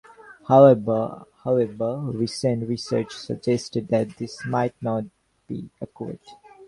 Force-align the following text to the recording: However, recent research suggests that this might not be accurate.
However, 0.47 1.25
recent 1.45 2.67
research 2.67 3.11
suggests 3.15 3.69
that 3.89 4.15
this 4.17 4.43
might 4.47 4.73
not 4.81 5.05
be 5.47 5.69
accurate. 5.79 6.27